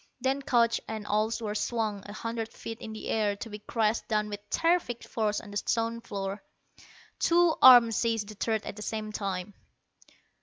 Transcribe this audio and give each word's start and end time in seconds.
Then 0.19 0.41
couch 0.41 0.81
and 0.87 1.05
all 1.05 1.31
were 1.41 1.53
swung 1.53 2.01
a 2.07 2.13
hundred 2.13 2.51
feet 2.51 2.79
in 2.79 2.91
the 2.91 3.09
air 3.09 3.35
to 3.35 3.49
be 3.51 3.59
crashed 3.59 4.07
down 4.07 4.29
with 4.29 4.39
terrific 4.49 5.03
force 5.03 5.39
on 5.39 5.51
the 5.51 5.57
stone 5.57 6.01
floor. 6.01 6.41
Two 7.19 7.55
arms 7.61 7.97
seized 7.97 8.29
the 8.29 8.33
third 8.33 8.65
at 8.65 8.75
the 8.75 8.81
same 8.81 9.11
time.... 9.11 9.53